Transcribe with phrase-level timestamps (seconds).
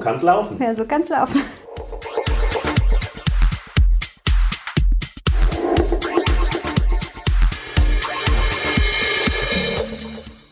[0.00, 0.56] kann's laufen.
[0.60, 1.42] Ja, so kann's laufen.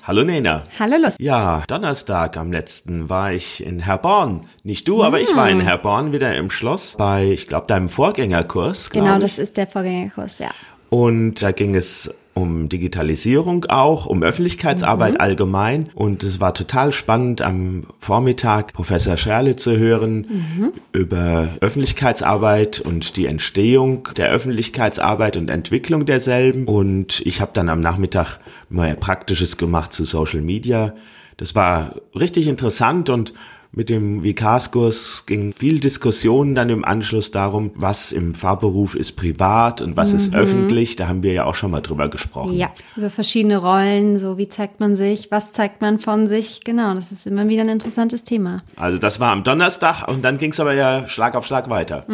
[0.05, 0.63] Hallo Nena.
[0.79, 1.21] Hallo Lust.
[1.21, 4.49] Ja, Donnerstag am letzten war ich in Herborn.
[4.65, 8.89] Nicht du, aber ich war in Herborn wieder im Schloss bei, ich glaube, deinem Vorgängerkurs.
[8.89, 9.23] glaub Genau, ich.
[9.23, 10.49] das ist der Vorgängerkurs, ja.
[10.89, 15.91] Und da ging es um Digitalisierung auch, um Öffentlichkeitsarbeit allgemein.
[15.95, 23.27] Und es war total spannend, am Vormittag Professor Scherle zu hören über Öffentlichkeitsarbeit und die
[23.27, 26.67] Entstehung der Öffentlichkeitsarbeit und Entwicklung derselben.
[26.67, 30.95] Und ich habe dann am Nachmittag mal Praktisches gemacht zu Social Media.
[31.37, 33.33] Das war richtig interessant und
[33.71, 39.83] mit dem Vikarskurs ging viel Diskussion dann im Anschluss darum, was im Fahrberuf ist privat
[39.83, 40.97] und was ist öffentlich.
[40.97, 42.57] Da haben wir ja auch schon mal drüber gesprochen.
[42.57, 46.61] Ja, über verschiedene Rollen, so wie zeigt man sich, was zeigt man von sich.
[46.65, 48.63] Genau, das ist immer wieder ein interessantes Thema.
[48.77, 52.05] Also das war am Donnerstag und dann ging es aber ja Schlag auf Schlag weiter.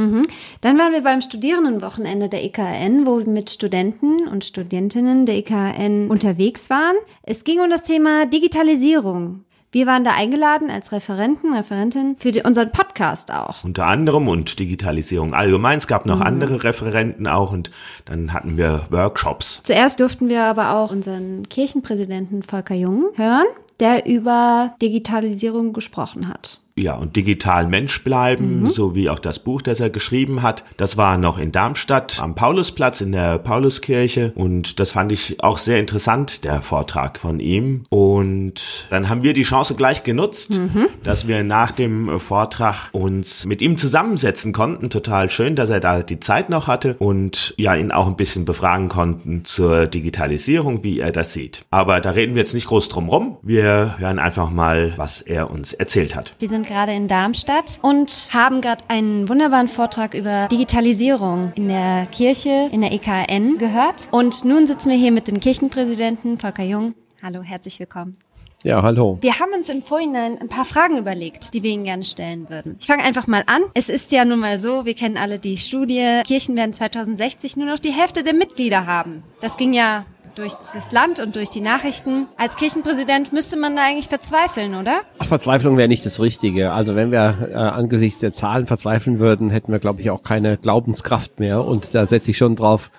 [0.61, 6.09] Dann waren wir beim Studierendenwochenende der EKN, wo wir mit Studenten und Studentinnen der EKN
[6.11, 6.97] unterwegs waren.
[7.23, 9.45] Es ging um das Thema Digitalisierung.
[9.75, 13.65] Wir waren da eingeladen als Referenten, Referentin für die, unseren Podcast auch.
[13.65, 15.79] Unter anderem und Digitalisierung allgemein.
[15.79, 17.73] Es gab noch andere Referenten auch und
[18.05, 19.59] dann hatten wir Workshops.
[19.65, 23.47] Zuerst durften wir aber auch unseren Kirchenpräsidenten Volker Jung hören,
[23.81, 26.61] der über Digitalisierung gesprochen hat.
[26.77, 30.65] Ja, und digital Mensch bleiben, so wie auch das Buch, das er geschrieben hat.
[30.77, 35.59] Das war noch in Darmstadt am Paulusplatz in der Pauluskirche und das fand ich auch
[35.59, 37.85] sehr interessant, der Vortrag von ihm.
[37.91, 40.61] Und dann haben wir die Chance gleich genutzt,
[41.05, 44.91] dass wir nach dem Vortrag uns mit ihm zusammensetzen konnten.
[44.91, 48.45] Total schön, dass er da die Zeit noch hatte und ja, ihn auch ein bisschen
[48.45, 51.65] befragen konnten zur Digitalisierung, wie er das sieht.
[51.71, 53.37] Aber da reden wir jetzt nicht groß drum rum.
[53.43, 56.35] Wir hören einfach mal, was er uns erzählt hat.
[56.41, 62.07] Wir sind gerade in Darmstadt und haben gerade einen wunderbaren Vortrag über Digitalisierung in der
[62.07, 64.09] Kirche, in der EKN gehört.
[64.11, 66.95] Und nun sitzen wir hier mit dem Kirchenpräsidenten Volker Jung.
[67.23, 68.17] Hallo, herzlich willkommen.
[68.65, 69.19] Ja, hallo.
[69.21, 72.77] Wir haben uns im Vorhinein ein paar Fragen überlegt, die wir Ihnen gerne stellen würden.
[72.81, 73.61] Ich fange einfach mal an.
[73.75, 77.67] Es ist ja nun mal so, wir kennen alle die Studie, Kirchen werden 2060 nur
[77.67, 79.23] noch die Hälfte der Mitglieder haben.
[79.41, 82.27] Das ging ja durch das Land und durch die Nachrichten.
[82.37, 85.01] Als Kirchenpräsident müsste man da eigentlich verzweifeln, oder?
[85.19, 86.73] Ach, Verzweiflung wäre nicht das Richtige.
[86.73, 90.57] Also wenn wir äh, angesichts der Zahlen verzweifeln würden, hätten wir, glaube ich, auch keine
[90.57, 91.65] Glaubenskraft mehr.
[91.65, 92.91] Und da setze ich schon drauf,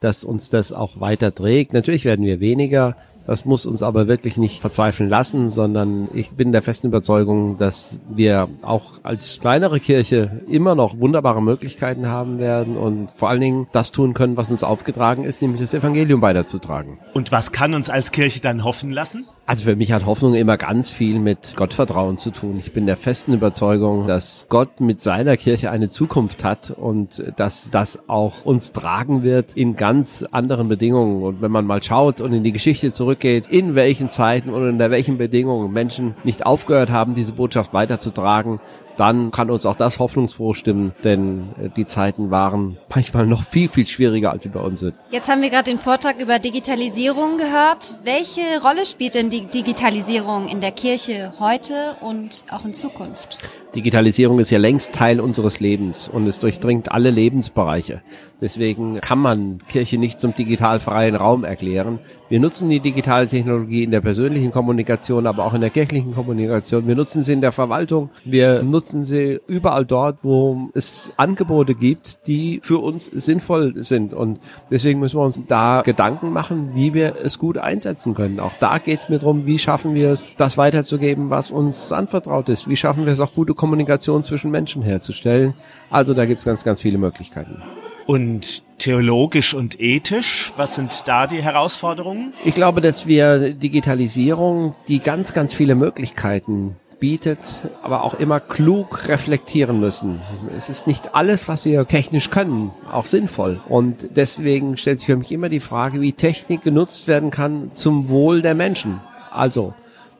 [0.00, 1.72] dass uns das auch weiter trägt.
[1.72, 2.96] Natürlich werden wir weniger.
[3.26, 7.98] Das muss uns aber wirklich nicht verzweifeln lassen, sondern ich bin der festen Überzeugung, dass
[8.08, 13.66] wir auch als kleinere Kirche immer noch wunderbare Möglichkeiten haben werden und vor allen Dingen
[13.72, 16.98] das tun können, was uns aufgetragen ist, nämlich das Evangelium weiterzutragen.
[17.14, 19.26] Und was kann uns als Kirche dann hoffen lassen?
[19.46, 22.56] Also für mich hat Hoffnung immer ganz viel mit Gottvertrauen zu tun.
[22.58, 27.70] Ich bin der festen Überzeugung, dass Gott mit seiner Kirche eine Zukunft hat und dass
[27.70, 31.22] das auch uns tragen wird in ganz anderen Bedingungen.
[31.22, 34.90] Und wenn man mal schaut und in die Geschichte zurückgeht, in welchen Zeiten und unter
[34.90, 38.60] welchen Bedingungen Menschen nicht aufgehört haben, diese Botschaft weiterzutragen,
[38.96, 43.68] dann kann uns auch das hoffnungsfroh stimmen, denn äh, die Zeiten waren manchmal noch viel,
[43.68, 44.94] viel schwieriger, als sie bei uns sind.
[45.10, 47.98] Jetzt haben wir gerade den Vortrag über Digitalisierung gehört.
[48.04, 53.38] Welche Rolle spielt denn die Digitalisierung in der Kirche heute und auch in Zukunft?
[53.74, 58.02] Digitalisierung ist ja längst Teil unseres Lebens und es durchdringt alle Lebensbereiche.
[58.40, 61.98] Deswegen kann man Kirche nicht zum digital freien Raum erklären.
[62.28, 66.86] Wir nutzen die digitale Technologie in der persönlichen Kommunikation, aber auch in der kirchlichen Kommunikation.
[66.86, 68.10] Wir nutzen sie in der Verwaltung.
[68.24, 74.14] Wir nutzen sie überall dort, wo es Angebote gibt, die für uns sinnvoll sind.
[74.14, 74.40] Und
[74.70, 78.40] deswegen müssen wir uns da Gedanken machen, wie wir es gut einsetzen können.
[78.40, 82.48] Auch da geht es mir darum, wie schaffen wir es, das weiterzugeben, was uns anvertraut
[82.48, 82.68] ist.
[82.68, 85.54] Wie schaffen wir es auch, gute Kommunikation zwischen Menschen herzustellen.
[85.88, 87.62] Also da gibt es ganz, ganz viele Möglichkeiten.
[88.04, 92.34] Und theologisch und ethisch, was sind da die Herausforderungen?
[92.44, 97.38] Ich glaube, dass wir Digitalisierung, die ganz, ganz viele Möglichkeiten bietet,
[97.82, 100.20] aber auch immer klug reflektieren müssen.
[100.54, 103.62] Es ist nicht alles, was wir technisch können, auch sinnvoll.
[103.66, 108.10] Und deswegen stellt sich für mich immer die Frage, wie Technik genutzt werden kann zum
[108.10, 109.00] Wohl der Menschen.
[109.30, 109.72] Also,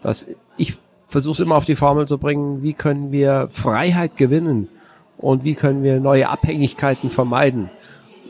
[0.02, 0.24] dass
[0.56, 0.78] ich
[1.14, 4.66] versuche es immer auf die Formel zu bringen, wie können wir Freiheit gewinnen
[5.16, 7.70] und wie können wir neue Abhängigkeiten vermeiden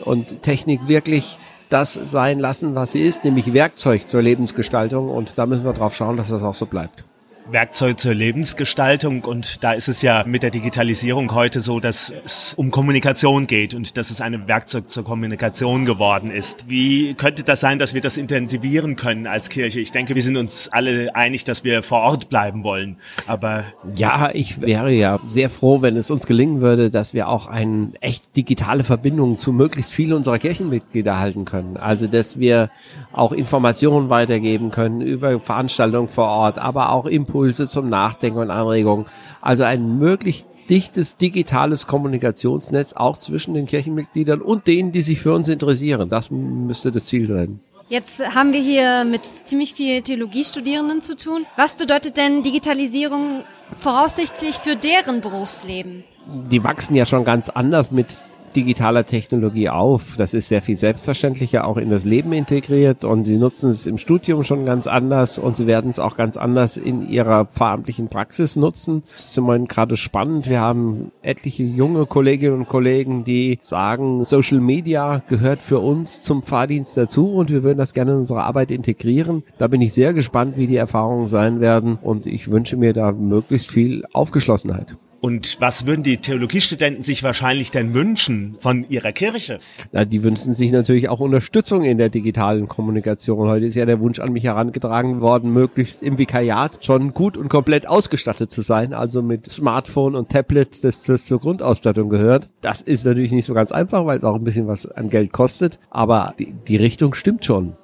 [0.04, 1.38] und Technik wirklich
[1.70, 5.96] das sein lassen, was sie ist, nämlich Werkzeug zur Lebensgestaltung und da müssen wir drauf
[5.96, 7.06] schauen, dass das auch so bleibt.
[7.50, 12.54] Werkzeug zur Lebensgestaltung und da ist es ja mit der Digitalisierung heute so, dass es
[12.54, 16.64] um Kommunikation geht und dass es ein Werkzeug zur Kommunikation geworden ist.
[16.68, 19.80] Wie könnte das sein, dass wir das intensivieren können als Kirche?
[19.80, 22.96] Ich denke, wir sind uns alle einig, dass wir vor Ort bleiben wollen,
[23.26, 23.64] aber
[23.94, 27.92] ja, ich wäre ja sehr froh, wenn es uns gelingen würde, dass wir auch eine
[28.00, 31.76] echt digitale Verbindung zu möglichst vielen unserer Kirchenmitglieder halten können.
[31.76, 32.70] Also, dass wir
[33.12, 38.50] auch Informationen weitergeben können über Veranstaltungen vor Ort, aber auch Impulse Impulse zum Nachdenken und
[38.50, 39.06] Anregungen.
[39.40, 45.34] Also ein möglichst dichtes digitales Kommunikationsnetz auch zwischen den Kirchenmitgliedern und denen, die sich für
[45.34, 46.08] uns interessieren.
[46.08, 47.60] Das müsste das Ziel sein.
[47.88, 51.44] Jetzt haben wir hier mit ziemlich vielen Theologiestudierenden zu tun.
[51.56, 53.42] Was bedeutet denn Digitalisierung
[53.78, 56.04] voraussichtlich für deren Berufsleben?
[56.50, 58.16] Die wachsen ja schon ganz anders mit
[58.56, 60.16] digitaler Technologie auf.
[60.16, 63.98] Das ist sehr viel selbstverständlicher auch in das Leben integriert und sie nutzen es im
[63.98, 68.56] Studium schon ganz anders und sie werden es auch ganz anders in ihrer pfarramtlichen Praxis
[68.56, 69.02] nutzen.
[69.12, 70.48] Das ist zum einen gerade spannend.
[70.48, 76.42] Wir haben etliche junge Kolleginnen und Kollegen, die sagen, Social Media gehört für uns zum
[76.42, 79.42] Pfarrdienst dazu und wir würden das gerne in unsere Arbeit integrieren.
[79.58, 83.12] Da bin ich sehr gespannt, wie die Erfahrungen sein werden und ich wünsche mir da
[83.12, 84.96] möglichst viel Aufgeschlossenheit.
[85.24, 89.58] Und was würden die Theologiestudenten sich wahrscheinlich denn wünschen von ihrer Kirche?
[89.90, 93.48] Na, die wünschen sich natürlich auch Unterstützung in der digitalen Kommunikation.
[93.48, 97.48] Heute ist ja der Wunsch an mich herangetragen worden, möglichst im Vikariat schon gut und
[97.48, 102.50] komplett ausgestattet zu sein, also mit Smartphone und Tablet, das, das zur Grundausstattung gehört.
[102.60, 105.32] Das ist natürlich nicht so ganz einfach, weil es auch ein bisschen was an Geld
[105.32, 107.76] kostet, aber die, die Richtung stimmt schon.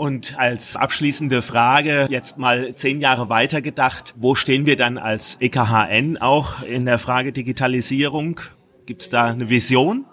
[0.00, 5.36] Und als abschließende Frage, jetzt mal zehn Jahre weiter gedacht, wo stehen wir dann als
[5.40, 8.40] EKHN auch in der Frage Digitalisierung?
[8.86, 10.06] Gibt es da eine Vision?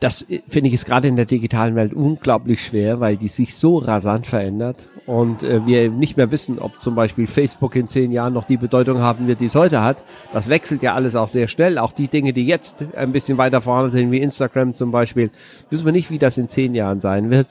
[0.00, 3.54] Das äh, finde ich ist gerade in der digitalen Welt unglaublich schwer, weil die sich
[3.54, 8.12] so rasant verändert und äh, wir nicht mehr wissen, ob zum Beispiel Facebook in zehn
[8.12, 10.04] Jahren noch die Bedeutung haben wird, die es heute hat.
[10.32, 11.76] Das wechselt ja alles auch sehr schnell.
[11.76, 15.30] Auch die Dinge, die jetzt ein bisschen weiter vorne sind, wie Instagram zum Beispiel,
[15.68, 17.46] wissen wir nicht, wie das in zehn Jahren sein wird.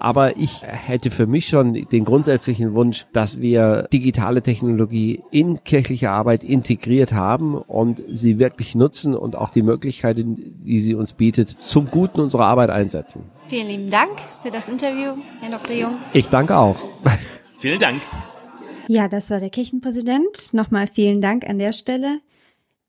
[0.00, 6.10] Aber ich hätte für mich schon den grundsätzlichen Wunsch, dass wir digitale Technologie in kirchliche
[6.10, 11.56] Arbeit integriert haben und sie wirklich nutzen und auch die Möglichkeiten, die sie uns bietet,
[11.60, 13.24] zum Guten unserer Arbeit einsetzen.
[13.46, 14.10] Vielen lieben Dank
[14.42, 15.76] für das Interview, Herr Dr.
[15.76, 15.98] Jung.
[16.14, 16.76] Ich danke auch.
[17.58, 18.00] Vielen Dank.
[18.88, 20.54] Ja, das war der Kirchenpräsident.
[20.54, 22.20] Nochmal vielen Dank an der Stelle.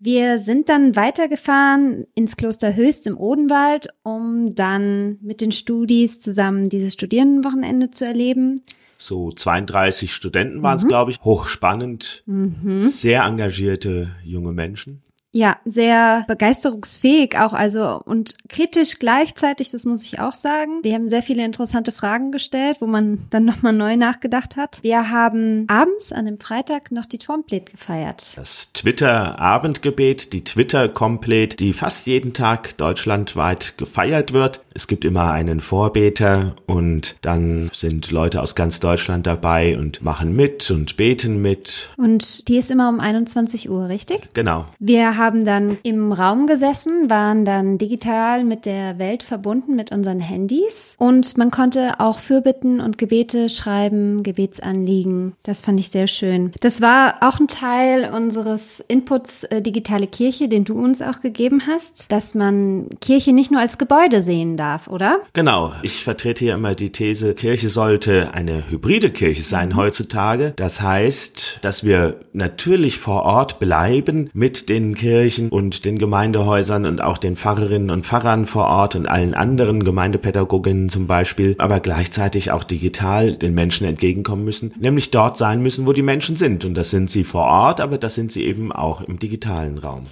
[0.03, 6.69] Wir sind dann weitergefahren ins Kloster Höchst im Odenwald, um dann mit den Studis zusammen
[6.69, 8.63] dieses Studierendenwochenende zu erleben.
[8.98, 10.88] So 32 Studenten waren es, mhm.
[10.88, 11.19] glaube ich.
[11.21, 12.86] Hochspannend, mhm.
[12.86, 15.03] sehr engagierte junge Menschen.
[15.33, 20.81] Ja, sehr begeisterungsfähig auch, also und kritisch gleichzeitig, das muss ich auch sagen.
[20.83, 24.80] Die haben sehr viele interessante Fragen gestellt, wo man dann nochmal neu nachgedacht hat.
[24.81, 28.33] Wir haben abends an dem Freitag noch die Twomplate gefeiert.
[28.36, 34.62] Das Twitter-Abendgebet, die Twitter-Complete, die fast jeden Tag deutschlandweit gefeiert wird.
[34.74, 40.36] Es gibt immer einen Vorbeter und dann sind Leute aus ganz Deutschland dabei und machen
[40.36, 41.89] mit und beten mit.
[41.98, 44.30] Und die ist immer um 21 Uhr, richtig?
[44.33, 44.66] Genau.
[44.80, 50.19] Wir haben dann im Raum gesessen, waren dann digital mit der Welt verbunden mit unseren
[50.19, 55.33] Handys und man konnte auch Fürbitten und Gebete schreiben, Gebetsanliegen.
[55.44, 56.53] Das fand ich sehr schön.
[56.62, 61.68] Das war auch ein Teil unseres Inputs äh, Digitale Kirche, den du uns auch gegeben
[61.68, 65.19] hast, dass man Kirche nicht nur als Gebäude sehen darf, oder?
[65.33, 65.71] Genau.
[65.83, 69.75] Ich vertrete hier immer die These, Kirche sollte eine hybride Kirche sein mhm.
[69.75, 70.54] heutzutage.
[70.56, 76.85] Das heißt, dass wir natürlich vor Ort bleiben mit den Kirchen Kirchen und den Gemeindehäusern
[76.85, 81.81] und auch den Pfarrerinnen und Pfarrern vor Ort und allen anderen Gemeindepädagoginnen zum Beispiel, aber
[81.81, 86.63] gleichzeitig auch digital den Menschen entgegenkommen müssen, nämlich dort sein müssen, wo die Menschen sind.
[86.63, 90.03] Und das sind sie vor Ort, aber das sind sie eben auch im digitalen Raum.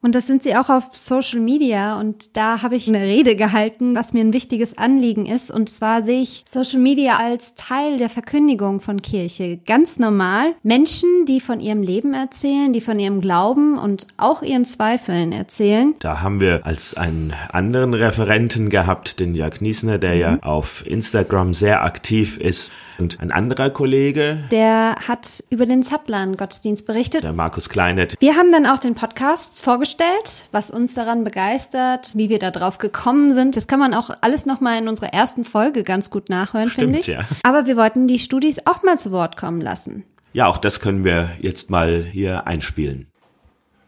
[0.00, 1.98] Und das sind sie auch auf Social Media.
[1.98, 5.50] Und da habe ich eine Rede gehalten, was mir ein wichtiges Anliegen ist.
[5.50, 9.58] Und zwar sehe ich Social Media als Teil der Verkündigung von Kirche.
[9.66, 10.54] Ganz normal.
[10.62, 15.94] Menschen, die von ihrem Leben erzählen, die von ihrem Glauben und auch ihren Zweifeln erzählen.
[15.98, 20.20] Da haben wir als einen anderen Referenten gehabt, den Jörg Niesner, der mhm.
[20.20, 22.70] ja auf Instagram sehr aktiv ist.
[22.98, 24.38] Und ein anderer Kollege.
[24.50, 27.22] Der hat über den Zaplan-Gottesdienst berichtet.
[27.22, 28.16] Der Markus Kleinert.
[28.18, 32.78] Wir haben dann auch den Podcast vorgestellt, was uns daran begeistert, wie wir da drauf
[32.78, 33.56] gekommen sind.
[33.56, 37.06] Das kann man auch alles nochmal in unserer ersten Folge ganz gut nachhören, finde ich.
[37.06, 37.20] Ja.
[37.44, 40.02] Aber wir wollten die Studis auch mal zu Wort kommen lassen.
[40.32, 43.06] Ja, auch das können wir jetzt mal hier einspielen.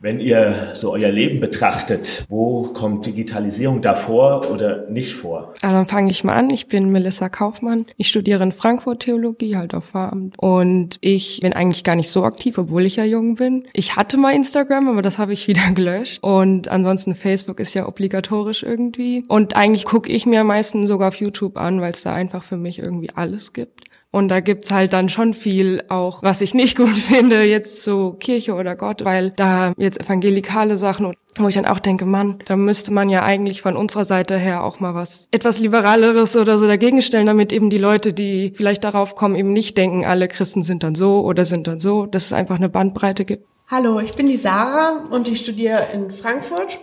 [0.03, 5.53] Wenn ihr so euer Leben betrachtet, wo kommt Digitalisierung davor oder nicht vor?
[5.61, 6.49] Also dann fange ich mal an.
[6.49, 7.85] Ich bin Melissa Kaufmann.
[7.99, 10.37] Ich studiere in Frankfurt Theologie, halt auf Veramt.
[10.39, 13.67] Und ich bin eigentlich gar nicht so aktiv, obwohl ich ja jung bin.
[13.75, 16.23] Ich hatte mal Instagram, aber das habe ich wieder gelöscht.
[16.23, 19.25] Und ansonsten Facebook ist ja obligatorisch irgendwie.
[19.29, 22.43] Und eigentlich gucke ich mir am meisten sogar auf YouTube an, weil es da einfach
[22.43, 23.90] für mich irgendwie alles gibt.
[24.13, 28.13] Und da gibt's halt dann schon viel auch, was ich nicht gut finde, jetzt so
[28.13, 32.57] Kirche oder Gott, weil da jetzt evangelikale Sachen, wo ich dann auch denke, Mann, da
[32.57, 36.67] müsste man ja eigentlich von unserer Seite her auch mal was etwas liberaleres oder so
[36.67, 40.63] dagegen stellen, damit eben die Leute, die vielleicht darauf kommen, eben nicht denken, alle Christen
[40.63, 43.47] sind dann so oder sind dann so, dass es einfach eine Bandbreite gibt.
[43.69, 46.81] Hallo, ich bin die Sarah und ich studiere in Frankfurt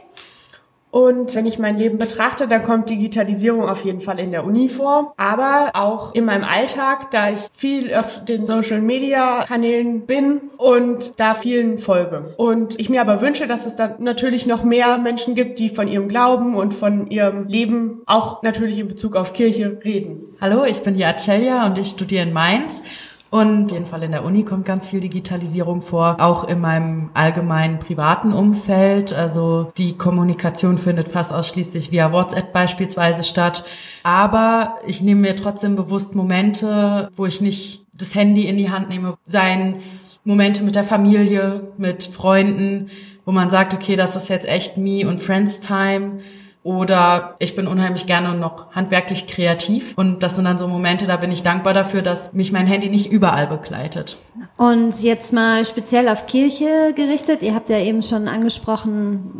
[0.89, 4.69] und wenn ich mein Leben betrachte, dann kommt Digitalisierung auf jeden Fall in der Uni
[4.69, 10.41] vor, aber auch in meinem Alltag, da ich viel auf den Social Media Kanälen bin
[10.57, 12.33] und da vielen folge.
[12.37, 15.87] Und ich mir aber wünsche, dass es dann natürlich noch mehr Menschen gibt, die von
[15.87, 20.35] ihrem Glauben und von ihrem Leben auch natürlich in Bezug auf Kirche reden.
[20.39, 22.81] Hallo, ich bin Jacelia und ich studiere in Mainz.
[23.29, 27.09] Und auf jeden Fall in der Uni kommt ganz viel Digitalisierung vor, auch in meinem
[27.13, 29.13] allgemeinen privaten Umfeld.
[29.13, 33.65] Also die Kommunikation findet fast ausschließlich via WhatsApp beispielsweise statt.
[34.03, 38.89] Aber ich nehme mir trotzdem bewusst Momente, wo ich nicht das Handy in die Hand
[38.89, 42.89] nehme, seien es Momente mit der Familie, mit Freunden,
[43.25, 46.19] wo man sagt, okay, das ist jetzt echt Me und Friends Time
[46.67, 49.93] oder ich bin unheimlich gerne noch handwerklich kreativ.
[49.95, 52.89] Und das sind dann so Momente, da bin ich dankbar dafür, dass mich mein Handy
[52.89, 54.17] nicht überall begleitet.
[54.57, 57.41] Und jetzt mal speziell auf Kirche gerichtet.
[57.41, 59.31] Ihr habt ja eben schon angesprochen,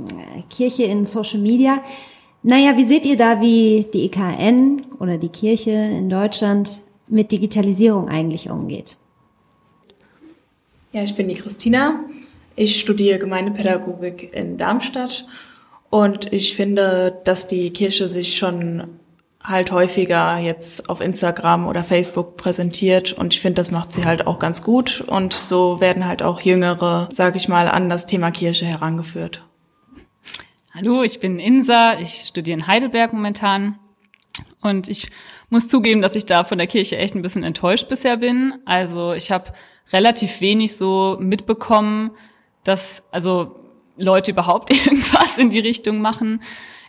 [0.49, 1.79] Kirche in Social Media.
[2.43, 6.77] Naja, wie seht ihr da, wie die EKN oder die Kirche in Deutschland
[7.09, 8.95] mit Digitalisierung eigentlich umgeht?
[10.93, 11.99] Ja, ich bin die Christina.
[12.55, 15.25] Ich studiere Gemeindepädagogik in Darmstadt
[15.89, 18.99] und ich finde, dass die Kirche sich schon
[19.43, 24.27] halt häufiger jetzt auf Instagram oder Facebook präsentiert und ich finde, das macht sie halt
[24.27, 28.31] auch ganz gut und so werden halt auch Jüngere, sage ich mal, an das Thema
[28.31, 29.43] Kirche herangeführt.
[30.75, 33.79] Hallo, ich bin Insa, ich studiere in Heidelberg momentan
[34.61, 35.07] und ich
[35.49, 38.53] muss zugeben, dass ich da von der Kirche echt ein bisschen enttäuscht bisher bin.
[38.65, 39.53] Also ich habe
[39.93, 42.11] relativ wenig so mitbekommen,
[42.63, 43.56] dass also
[43.97, 46.41] Leute überhaupt irgendwas in die Richtung machen.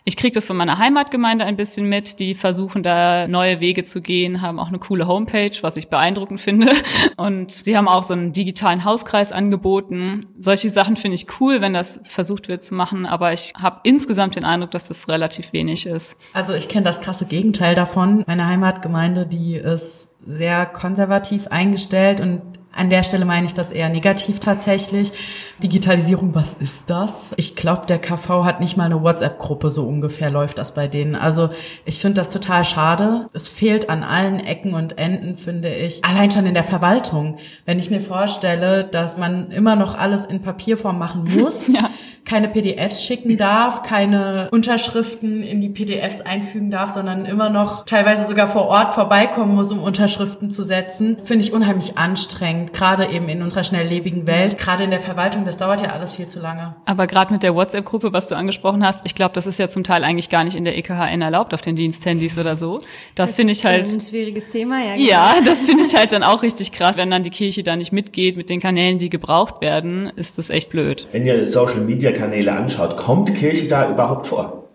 [0.05, 2.19] Ich kriege das von meiner Heimatgemeinde ein bisschen mit.
[2.19, 6.41] Die versuchen da neue Wege zu gehen, haben auch eine coole Homepage, was ich beeindruckend
[6.41, 6.71] finde.
[7.17, 10.25] Und sie haben auch so einen digitalen Hauskreis angeboten.
[10.37, 13.05] Solche Sachen finde ich cool, wenn das versucht wird zu machen.
[13.05, 16.17] Aber ich habe insgesamt den Eindruck, dass das relativ wenig ist.
[16.33, 18.23] Also ich kenne das krasse Gegenteil davon.
[18.25, 23.89] Meine Heimatgemeinde, die ist sehr konservativ eingestellt und an der Stelle meine ich das eher
[23.89, 25.11] negativ tatsächlich.
[25.59, 27.33] Digitalisierung, was ist das?
[27.37, 31.15] Ich glaube, der KV hat nicht mal eine WhatsApp-Gruppe, so ungefähr läuft das bei denen.
[31.15, 31.49] Also
[31.85, 33.29] ich finde das total schade.
[33.33, 36.03] Es fehlt an allen Ecken und Enden, finde ich.
[36.03, 37.37] Allein schon in der Verwaltung.
[37.65, 41.67] Wenn ich mir vorstelle, dass man immer noch alles in Papierform machen muss.
[41.67, 41.89] ja
[42.29, 48.27] keine PDFs schicken darf, keine Unterschriften in die PDFs einfügen darf, sondern immer noch teilweise
[48.27, 53.29] sogar vor Ort vorbeikommen muss, um Unterschriften zu setzen, finde ich unheimlich anstrengend, gerade eben
[53.29, 54.59] in unserer schnelllebigen Welt.
[54.59, 56.75] Gerade in der Verwaltung, das dauert ja alles viel zu lange.
[56.85, 59.83] Aber gerade mit der WhatsApp-Gruppe, was du angesprochen hast, ich glaube, das ist ja zum
[59.83, 62.77] Teil eigentlich gar nicht in der EKHN erlaubt auf den Diensthandys oder so.
[63.15, 64.95] Das, das finde ich halt ein schwieriges Thema, ja.
[64.95, 65.09] Genau.
[65.09, 67.91] Ja, das finde ich halt dann auch richtig krass, wenn dann die Kirche da nicht
[67.91, 71.07] mitgeht mit den Kanälen, die gebraucht werden, ist das echt blöd.
[71.11, 74.65] Wenn ihr Social Media Kanäle anschaut, kommt Kirche da überhaupt vor?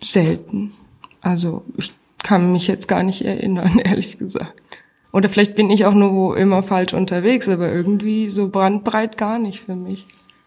[0.00, 0.74] Selten.
[1.22, 1.92] Also ich
[2.22, 4.62] kann mich jetzt gar nicht erinnern, ehrlich gesagt.
[5.14, 9.60] Oder vielleicht bin ich auch nur immer falsch unterwegs, aber irgendwie so brandbreit gar nicht
[9.60, 10.06] für mich.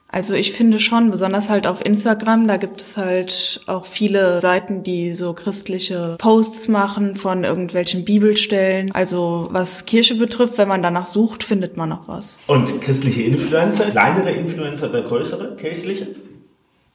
[0.10, 4.84] Also ich finde schon, besonders halt auf Instagram, da gibt es halt auch viele Seiten,
[4.84, 8.92] die so christliche Posts machen von irgendwelchen Bibelstellen.
[8.92, 12.38] Also was Kirche betrifft, wenn man danach sucht, findet man noch was.
[12.48, 16.08] Und christliche Influencer, kleinere Influencer oder größere kirchliche?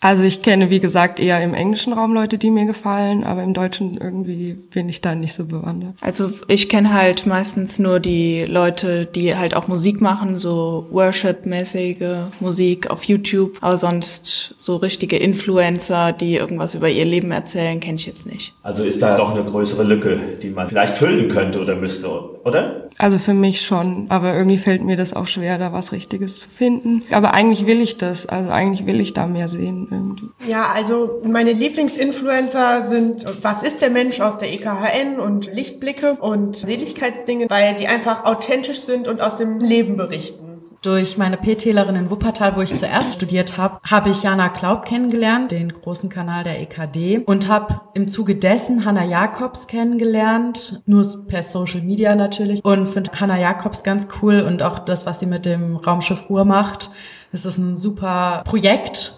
[0.03, 3.55] Also ich kenne, wie gesagt, eher im englischen Raum Leute, die mir gefallen, aber im
[3.55, 5.95] Deutschen irgendwie bin ich da nicht so bewandert.
[6.01, 12.33] Also ich kenne halt meistens nur die Leute, die halt auch Musik machen, so Worship-mäßige
[12.41, 17.95] Musik auf YouTube, aber sonst so richtige Influencer, die irgendwas über ihr Leben erzählen, kenne
[17.95, 18.55] ich jetzt nicht.
[18.65, 22.09] Also ist da doch eine größere Lücke, die man vielleicht füllen könnte oder müsste,
[22.45, 22.89] oder?
[22.99, 26.49] Also für mich schon, aber irgendwie fällt mir das auch schwer, da was Richtiges zu
[26.49, 27.03] finden.
[27.11, 30.29] Aber eigentlich will ich das, also eigentlich will ich da mehr sehen irgendwie.
[30.51, 36.57] Ja, also meine Lieblingsinfluencer sind Was ist der Mensch aus der EKHN und Lichtblicke und
[36.57, 40.42] Seligkeitsdinge, weil die einfach authentisch sind und aus dem Leben berichten.
[40.83, 45.53] Durch meine PT-Lerin in Wuppertal, wo ich zuerst studiert habe, habe ich Jana Klaub kennengelernt,
[45.53, 51.45] den großen Kanal der EKD, und habe im Zuge dessen Hanna Jakobs kennengelernt, nur per
[51.45, 55.47] Social Media natürlich, und finde Hanna Jakobs ganz cool und auch das, was sie mit
[55.47, 56.91] dem Raumschiff Ruhr macht.
[57.31, 59.17] Es ist ein super Projekt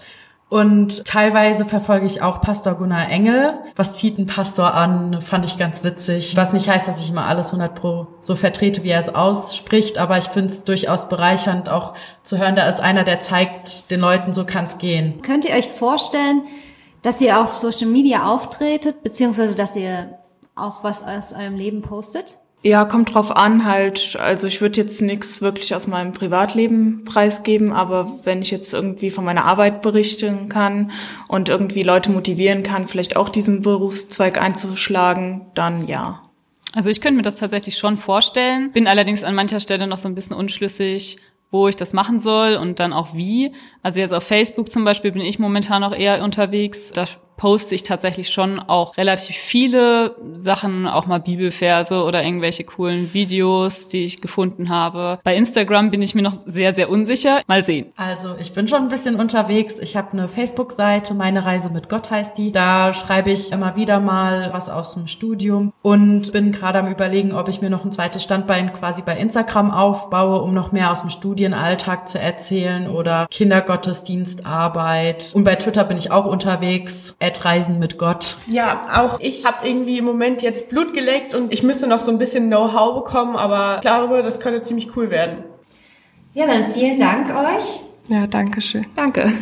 [0.51, 3.55] und teilweise verfolge ich auch Pastor Gunnar Engel.
[3.77, 5.21] Was zieht ein Pastor an?
[5.23, 6.37] Fand ich ganz witzig.
[6.37, 9.99] Was nicht heißt, dass ich immer alles 100 pro so vertrete, wie er es ausspricht,
[9.99, 14.01] aber ich finde es durchaus bereichernd, auch zu hören, da ist einer, der zeigt den
[14.01, 15.23] Leuten, so kann es gehen.
[15.23, 16.43] Könnt ihr euch vorstellen,
[17.03, 20.19] dass ihr auf Social Media auftretet, beziehungsweise dass ihr
[20.55, 22.37] auch was aus eurem Leben postet?
[22.67, 24.17] Ja, kommt drauf an halt.
[24.19, 29.11] Also ich würde jetzt nichts wirklich aus meinem Privatleben preisgeben, aber wenn ich jetzt irgendwie
[29.11, 30.91] von meiner Arbeit berichten kann
[31.29, 36.23] und irgendwie Leute motivieren kann, vielleicht auch diesen Berufszweig einzuschlagen, dann ja.
[36.75, 40.09] Also ich könnte mir das tatsächlich schon vorstellen, bin allerdings an mancher Stelle noch so
[40.09, 41.19] ein bisschen unschlüssig,
[41.51, 43.53] wo ich das machen soll und dann auch wie.
[43.83, 46.93] Also jetzt auf Facebook zum Beispiel bin ich momentan noch eher unterwegs.
[46.93, 47.05] Da
[47.37, 53.89] poste ich tatsächlich schon auch relativ viele Sachen, auch mal Bibelverse oder irgendwelche coolen Videos,
[53.89, 55.19] die ich gefunden habe.
[55.25, 57.43] Bei Instagram bin ich mir noch sehr, sehr unsicher.
[57.47, 57.93] Mal sehen.
[57.97, 59.79] Also ich bin schon ein bisschen unterwegs.
[59.79, 62.53] Ich habe eine Facebook-Seite, meine Reise mit Gott heißt die.
[62.53, 67.35] Da schreibe ich immer wieder mal was aus dem Studium und bin gerade am überlegen,
[67.35, 71.01] ob ich mir noch ein zweites Standbein quasi bei Instagram aufbaue, um noch mehr aus
[71.01, 75.33] dem Studienalltag zu erzählen oder Kindergottesdienstarbeit.
[75.35, 78.37] Und bei Twitter bin ich auch unterwegs Reisen mit Gott.
[78.47, 82.11] Ja, auch ich habe irgendwie im Moment jetzt Blut geleckt und ich müsste noch so
[82.11, 85.45] ein bisschen Know-how bekommen, aber ich glaube, das könnte ziemlich cool werden.
[86.35, 87.81] Ja, dann vielen Dank euch.
[88.09, 88.87] Ja, danke schön.
[88.97, 89.33] Danke.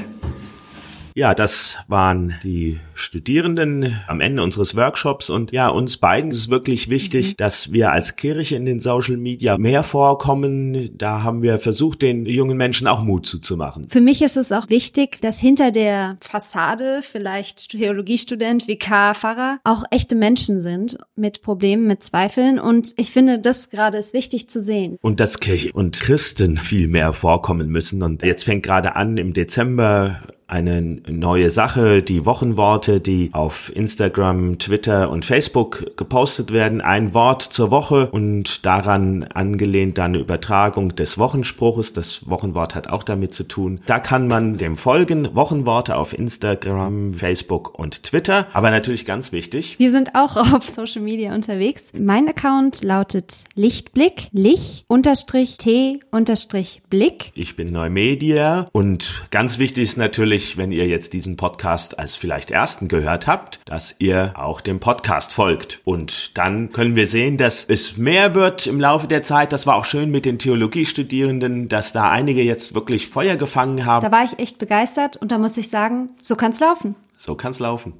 [1.14, 6.50] Ja, das waren die Studierenden am Ende unseres Workshops und ja, uns beiden ist es
[6.50, 7.36] wirklich wichtig, mhm.
[7.36, 10.90] dass wir als Kirche in den Social Media mehr vorkommen.
[10.96, 13.86] Da haben wir versucht, den jungen Menschen auch Mut zuzumachen.
[13.88, 19.84] Für mich ist es auch wichtig, dass hinter der Fassade vielleicht Theologiestudent, Vikar, Pfarrer auch
[19.90, 24.60] echte Menschen sind mit Problemen, mit Zweifeln und ich finde, das gerade ist wichtig zu
[24.60, 24.96] sehen.
[25.02, 29.34] Und dass Kirche und Christen viel mehr vorkommen müssen und jetzt fängt gerade an im
[29.34, 30.20] Dezember
[30.52, 36.82] eine neue Sache, die Wochenworte, die auf Instagram, Twitter und Facebook gepostet werden.
[36.82, 41.94] Ein Wort zur Woche und daran angelehnt dann eine Übertragung des Wochenspruches.
[41.94, 43.80] Das Wochenwort hat auch damit zu tun.
[43.86, 45.34] Da kann man dem folgen.
[45.34, 48.46] Wochenworte auf Instagram, Facebook und Twitter.
[48.52, 49.78] Aber natürlich ganz wichtig.
[49.78, 51.90] Wir sind auch auf Social Media unterwegs.
[51.98, 57.32] Mein Account lautet Lichtblick, Lich, unterstrich T, unterstrich Blick.
[57.34, 62.16] Ich bin Neumedia und ganz wichtig ist natürlich, natürlich, wenn ihr jetzt diesen Podcast als
[62.16, 65.80] vielleicht ersten gehört habt, dass ihr auch dem Podcast folgt.
[65.84, 69.52] Und dann können wir sehen, dass es mehr wird im Laufe der Zeit.
[69.52, 74.04] Das war auch schön mit den Theologiestudierenden, dass da einige jetzt wirklich Feuer gefangen haben.
[74.04, 76.96] Da war ich echt begeistert und da muss ich sagen, so kann's laufen.
[77.16, 77.94] So kann's laufen.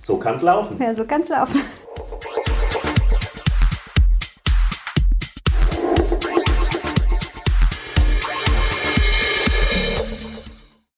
[0.00, 0.76] So kann's laufen.
[0.82, 1.62] Ja, so kann's laufen.